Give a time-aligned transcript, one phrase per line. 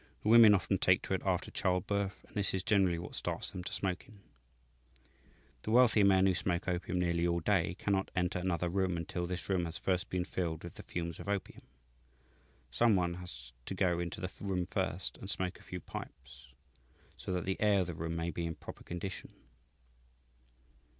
[0.23, 3.63] The women often take to it after childbirth, and this is generally what starts them
[3.65, 4.19] to smoking.
[5.61, 9.47] "The wealthier men who smoke opium nearly all day cannot enter another room until this
[9.47, 11.61] room has first been filled with the fumes of opium.
[12.71, 16.51] Some one has to go into the room first and smoke a few pipes,
[17.15, 19.31] so that the air of the room may be in proper condition.